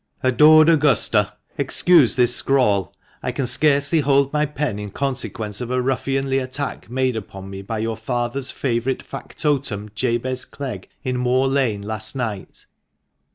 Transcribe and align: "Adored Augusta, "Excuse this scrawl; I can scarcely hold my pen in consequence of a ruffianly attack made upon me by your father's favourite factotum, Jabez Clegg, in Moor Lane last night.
"Adored 0.23 0.67
Augusta, 0.67 1.33
"Excuse 1.59 2.15
this 2.15 2.35
scrawl; 2.35 2.91
I 3.21 3.31
can 3.31 3.45
scarcely 3.45 3.99
hold 3.99 4.33
my 4.33 4.47
pen 4.47 4.79
in 4.79 4.89
consequence 4.89 5.61
of 5.61 5.69
a 5.69 5.79
ruffianly 5.79 6.39
attack 6.39 6.89
made 6.89 7.15
upon 7.15 7.51
me 7.51 7.61
by 7.61 7.77
your 7.77 7.97
father's 7.97 8.49
favourite 8.49 9.03
factotum, 9.03 9.91
Jabez 9.93 10.43
Clegg, 10.45 10.89
in 11.03 11.17
Moor 11.17 11.47
Lane 11.47 11.83
last 11.83 12.15
night. 12.15 12.65